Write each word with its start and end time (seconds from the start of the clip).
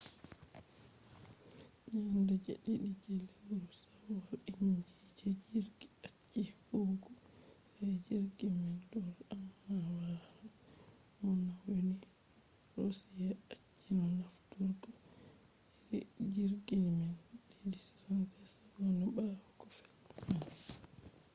nyande 2.03 2.33
je 2.43 2.53
ɗiɗi 2.63 2.89
je 3.03 3.13
lewru 3.47 3.75
shawwal 3.81 4.39
inji 4.47 4.91
je 5.17 5.25
jirgi 5.45 5.87
acci 6.07 6.41
huwugo 6.65 7.09
sai 7.73 7.91
jirgi 8.05 8.47
man 8.61 8.75
do’i 8.91 9.11
amma 9.33 9.75
wala 9.91 10.21
mo 11.19 11.29
nauni. 11.45 11.95
roshiya 12.73 13.29
acci 13.51 13.89
no 13.95 14.03
nafturgo 14.17 14.89
iri 15.97 16.05
jirgi 16.33 16.75
man 16.87 17.09
ii-76s 17.69 18.53
ɓawo 18.73 19.25
ko 19.59 19.65
fe’i 19.75 19.89
man 20.27 20.51